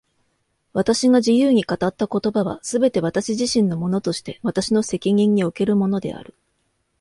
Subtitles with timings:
[0.73, 6.33] 私が自由に語った言葉は、すべて私自身のものとして私の責任におけるものである。